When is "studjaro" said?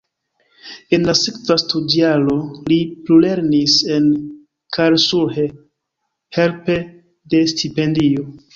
1.63-2.37